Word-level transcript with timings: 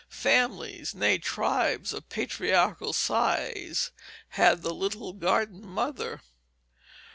Families 0.09 0.95
nay, 0.95 1.19
tribes 1.19 1.93
of 1.93 2.09
patriarchal 2.09 2.91
size 2.91 3.91
had 4.29 4.63
the 4.63 4.73
little 4.73 5.13
garden 5.13 5.63
mother. 5.63 6.21